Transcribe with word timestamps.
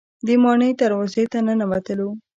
د 0.27 0.27
ماڼۍ 0.43 0.71
دروازې 0.81 1.23
ته 1.31 1.39
ننوتلو. 1.45 2.09